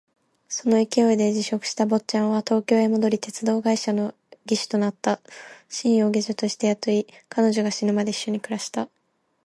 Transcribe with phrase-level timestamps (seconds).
[0.49, 4.15] その勢いで辞職した坊っちゃんは東京へ戻り、鉄道会社の
[4.47, 5.19] 技手となった。
[5.69, 8.89] 清を下女として雇い、彼女が死ぬまで一緒に暮らした。